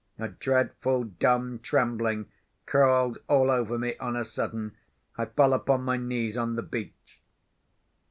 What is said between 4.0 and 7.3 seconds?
a sudden. I fell upon my knees on the beach.